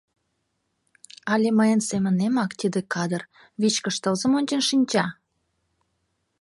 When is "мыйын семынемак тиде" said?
1.59-2.81